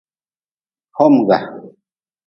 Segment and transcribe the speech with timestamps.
[0.97, 1.37] Homga.